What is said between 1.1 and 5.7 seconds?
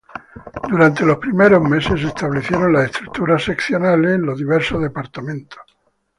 primeros meses, se establecieron las estructuras seccionales en los diversos departamentos.